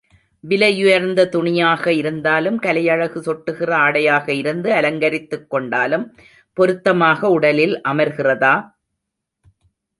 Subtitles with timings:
[0.43, 6.05] விலையுயர்ந்த துணியாக இருந்தாலும், கலையழகு சொட்டுகின்ற ஆடையாக இருந்து அலங்கரித்துக் கொண்டாலும்,
[6.57, 8.55] பொருத்தமாக உடலில் அமர்கிறதா?